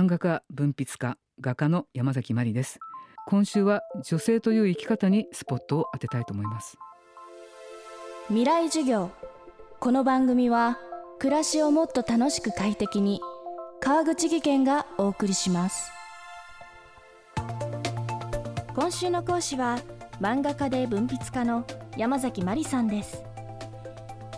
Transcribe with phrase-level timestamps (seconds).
[0.00, 2.78] 漫画家文筆家画家の山崎真理です。
[3.26, 6.78] 今週は女性という生き方にスポットを当てたいと思います。
[8.28, 9.10] 未来授業。
[9.78, 10.78] この番組は
[11.18, 13.20] 暮らしをもっと楽しく快適に。
[13.78, 15.92] 川口義賢がお送りします。
[18.74, 19.80] 今週の講師は
[20.18, 21.66] 漫画家で文筆家の
[21.98, 23.22] 山崎真理さんです。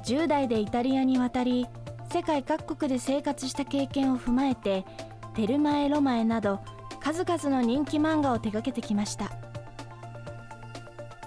[0.06, 1.68] 10代でイタリアに渡り
[2.12, 4.84] 世界各国で生活した経験を踏まえて
[5.34, 6.60] 「テルマエ・ロマエ」など
[7.00, 9.30] 数々の人気漫画を手掛けてきました。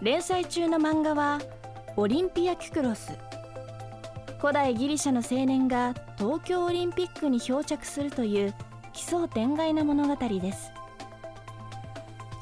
[0.02, 1.40] 連載中の漫画は
[1.98, 3.18] 「オリンピア・キュクロス」
[4.40, 8.54] 古代ギリシャの青年が東京オリンピックに漂着するという
[8.94, 10.72] 奇想天外な物語です。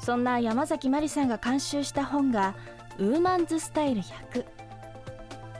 [0.00, 2.54] そんな山崎まりさんが監修した本が
[2.98, 4.44] 「ウーマンズスタイル100」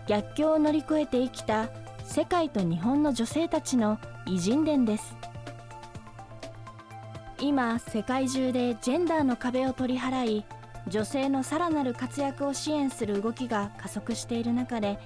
[0.06, 1.68] 逆境を乗り越えて生きた
[2.04, 5.16] 世界と日本の女性たちの偉人伝です。
[7.44, 10.44] 今世界中でジェンダーの壁を取り払い
[10.88, 14.98] 女性のさらなる活躍を支援する動きが加速している中で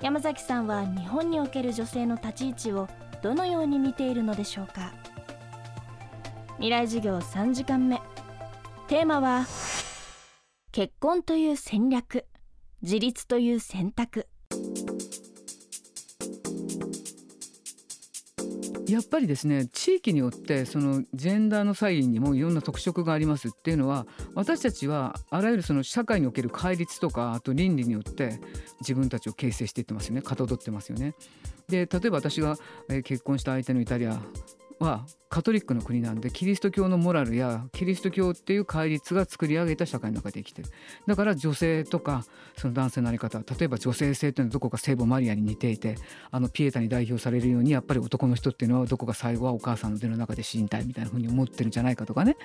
[0.00, 2.88] 山崎さんは日本における女性の立ち位置を
[3.22, 4.92] どのように見ているのでしょうか？
[6.58, 8.00] 未来授業3時間目。
[8.86, 9.46] テーマは
[10.70, 12.24] 結婚という戦略
[12.82, 14.28] 自立という選択。
[18.90, 28.40] やっぱりですね地域によってそのジェンダーの差異にもいろんな特色がありますっていうのは私たちはあらゆるその社会における戒律とかあと倫理によって
[28.80, 31.14] 自分たちを形成していってますよねかたどってますよね。
[31.68, 32.56] で例えば私が
[33.04, 34.20] 結婚した相手のイタリア
[34.80, 40.68] はカトリックの国なんでキリスト教のモラルやキリスト教っていう戒律が作り上げた社会の中で生きてる。
[41.06, 42.24] だから女性とか
[42.56, 45.96] その男性のあり方例えば女性性っていうのはどこか聖母マリアに似ていて
[46.30, 52.36] あのピエタに代表されるようにやっぱり男の人っていうのはどこか最後はお母さんの手の中で死にたいみたいなふうに思ってるんじゃないかとかね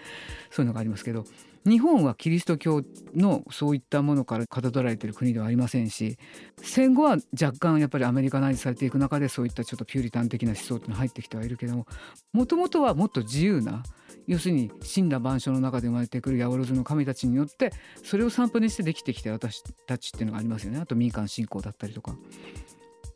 [0.52, 1.24] そういうのがありますけど
[1.68, 2.84] 日本はキリスト教
[3.16, 6.18] のそういったものからかたどられている国ではありませんし
[6.62, 11.88] 戦後は若干やっぱりアメリカナイズされていく中でそういったちょっとピューリタン的な思想っていうのが入ってきてはいるけども
[12.34, 13.84] もともとはもっと自由な
[14.28, 17.72] 要するに死んだ万象の中で生まれてくる八百万の神たちによって
[18.04, 22.16] それを散歩にしてできてきた私たちっていうのがありますよねあと民間信仰だったりとか。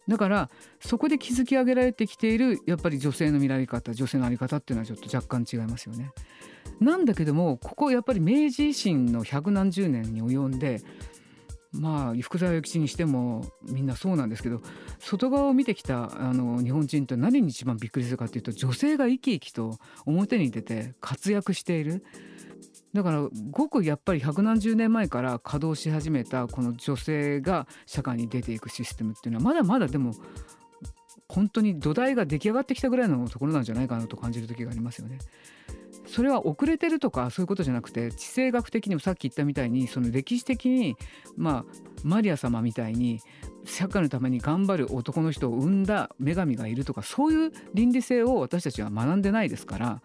[0.09, 0.49] だから
[0.79, 6.11] そこで築き上げられてきているやっぱり女性の見られ方女性の在り方っていうのはちょっと若干違いますよね。
[6.79, 10.81] なんだけどもここやっぱり明治維新の百何十年に及んで
[11.71, 14.61] まあ福沢諭吉にしてもみんなそうなんですけど
[14.97, 19.77] 外側を見てきたあの日本人って何に一番びっくりするかっていうと女性が生き生きと
[20.07, 22.03] 表に出て活躍している。
[22.93, 30.13] だからごくやっぱり百何十年前から稼働し始めたこの女性が社会に出ていくシステムっていうのはまだまだでも
[31.27, 35.19] 本当に土台が出来上がってきたぐらいのところなんじゃないかなと感じる時がありますよね。
[36.07, 40.95] それは遅れてるとかそういうことじゃなくて地政学的にもさっき言ったみたいにその歴史的に
[41.37, 41.65] まあ
[42.03, 43.19] マリア様みたいに
[43.63, 50.01] 社会のために頑張る男の人を生んだ女神がいるとかそういう倫理性を私たちは学んでないですから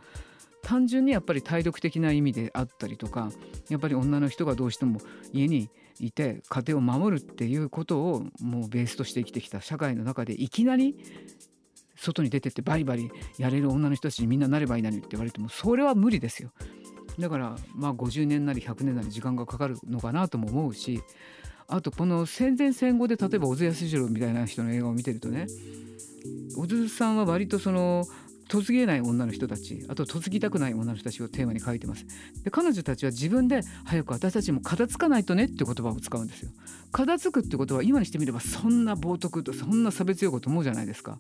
[0.65, 3.31] 単純にやっぱり体力的な意味であったりとか
[3.69, 5.01] やっぱり女の人がどうしても
[5.33, 5.71] 家に
[6.01, 10.97] いて家庭を守るっていうことをもうベースとして生きてきた社会の中でいきなり
[11.97, 16.51] 外に出てってバリバリやれる女の人たちにみんななればいいのにって言われてもそれは無理ですよ。
[17.19, 21.01] だからまあ50年なり100年なり時間がかかるのかなとも思うし
[21.69, 25.47] あとこの戦前戦後で例えば小津安二郎みたいな人の映画を見てるとね
[26.57, 28.05] 小津さんは割とその
[28.63, 32.07] 嫁げない女の人たちあと嫁ぎたくない女の人たちをテーマに書いてます。
[32.45, 36.51] で彼女たちは自分で早く私たちも片付かないとねって言葉を使うんですよ。
[36.93, 41.19] 片付くってことは今にしてみればそんな冒涜とそんな差別用語と思うじゃないですか。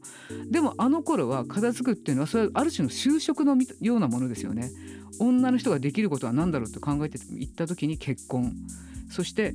[0.50, 4.71] でもあの頃は片付くっていうのはそれはある種の就職のようなものですよね。
[5.19, 8.53] 女の人ができることは何だろうと考えていった時に結婚。
[9.11, 9.55] そして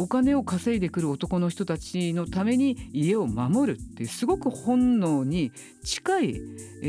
[0.00, 5.52] お金を稼いでくる男の人たちのために家を守るってすごく本能に
[5.84, 6.40] 近い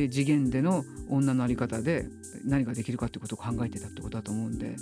[0.09, 2.05] 次元での女の在り方で
[2.45, 4.75] 何ができるかってことを考えてたってことだと思うんで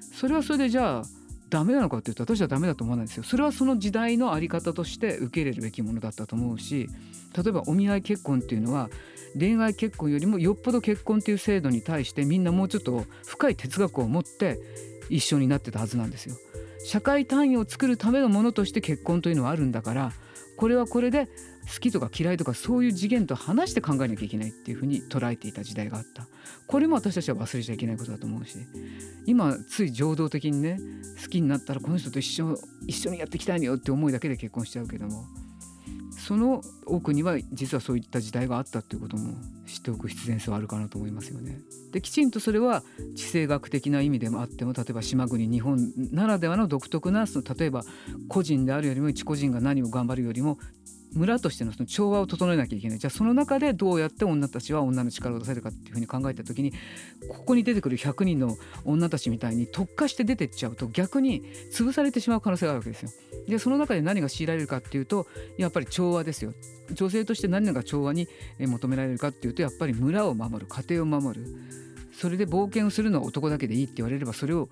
[0.00, 1.02] それはそれでじゃあ
[1.50, 6.88] ダメなのかっていうと私はダメだと思わないですよそれはその時代の在り方として受け入れるべきものだったと思うし
[7.36, 8.88] 例えばお見合い結婚っていうのは
[9.38, 14.58] 恋愛結婚よりもよっぽど結婚っていう制度に対してみんなもうちょっと深い哲学を持って
[15.10, 16.36] 一緒になってたはずなんですよ。
[16.84, 20.12] 社会単位を作るためのものとして結婚というのはあるんだから
[20.56, 21.26] これはこれで
[21.72, 26.28] 好きとか嫌いとかそういう次元と話して考えなきゃいけないっていうふうに捉えていた時代があった。
[26.66, 28.56] これも私たちは忘れちゃいけないことだと思うし
[29.26, 30.78] 今つい情動的にね
[31.22, 35.24] 好きになったらこの人と一緒一緒にやっていきたいのよって思いだけで結婚しちゃうけども
[36.24, 39.34] その奥には実はそういった時代があったということも
[39.66, 41.60] 知っておく必然性はあるかなと思いますよね。
[41.92, 42.82] できちんとそれは
[43.14, 47.84] 地政学的な意味でもあっても例えば島国日本ならではの独特なその例えば
[48.28, 50.58] 個人であるよりも一個人が何を頑張るよりも
[51.14, 56.72] 村としてのその調和を整えなきゃいけないじゃあその中でどうやって女たちは女の力を出せるかっていうふうに考えた時に
[57.28, 63.10] ここに出てくる100人の女たちみたいに特化して出てっちゃうと逆に潰されてしまう可能性があるわけですよ。
[63.48, 65.26] でその中で何が強いられるかっていうと
[65.58, 66.52] やっぱり調和ですよ。
[66.92, 68.28] 女性として何が調和に
[68.58, 71.46] 求められるかっていうとやっぱり村を守る家庭を守る
[72.12, 74.68] それで冒険をするのは男だけでいいって言われればそれを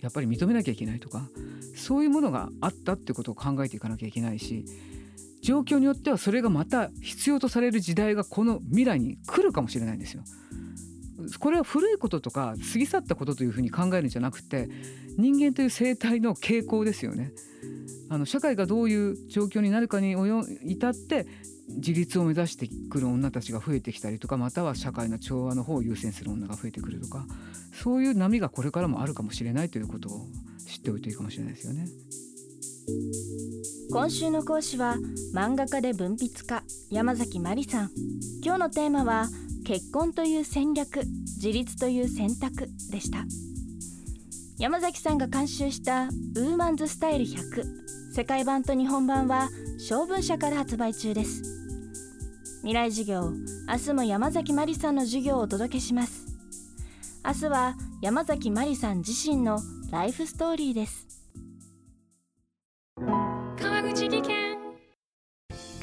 [0.00, 1.28] やっぱり認めなきゃいけないとか
[1.74, 4.64] そういうものがあったってことを考えていかなきゃいけないし
[5.46, 10.24] 状況によってはそれがまた必要とされる時代がこの未来に来るかもしれないんですよ。
[11.38, 14.68] これは古いこととか過ぎ去ったことというふうに考えるんじゃなくて
[15.16, 17.30] 人間という生態の傾向ですよね。
[18.08, 20.16] あの社会がどういう状況になるかに
[20.64, 21.28] 至って
[21.68, 27.24] 自立を目指してくる女たちが増えてきたりとかまたは社会の調和の方を優先する女が増えてくるとか
[27.72, 30.26] そういう波がこれからもあるかもしれないということを
[30.66, 31.86] 知っておいていいかもしれないですよね。
[33.90, 34.96] 今週の講師は
[35.34, 37.90] 漫画家で文筆家山崎真理さん。
[38.44, 39.26] 今日のテーマは
[39.64, 41.02] 結婚という戦略
[41.36, 43.24] 自立という選択でした。
[44.58, 47.64] 山崎さんが監修したウーマンズスタイル100
[48.12, 49.48] 世界版と日本版は
[49.78, 51.42] 小文社から発売中です。
[52.60, 53.32] 未来授業
[53.68, 56.26] 明日も山崎真理さんの授業をお届けします。
[57.24, 59.58] 明日は山崎真理さん自身の
[59.90, 61.05] ライフストーリーです。